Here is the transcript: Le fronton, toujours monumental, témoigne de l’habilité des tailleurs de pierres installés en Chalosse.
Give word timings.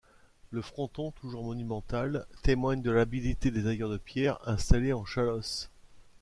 Le 0.49 0.63
fronton, 0.63 1.11
toujours 1.11 1.43
monumental, 1.43 2.25
témoigne 2.41 2.81
de 2.81 2.89
l’habilité 2.89 3.51
des 3.51 3.63
tailleurs 3.65 3.91
de 3.91 3.97
pierres 3.97 4.39
installés 4.49 4.93
en 4.93 5.05
Chalosse. 5.05 5.69